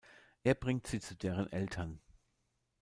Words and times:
Er 0.43 0.55
bringt 0.55 0.87
sie 0.87 0.99
zu 0.99 1.15
deren 1.15 1.51
Eltern. 1.51 2.01